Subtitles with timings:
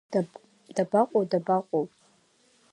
[0.75, 1.85] Дабаҟоу, дабаҟоу?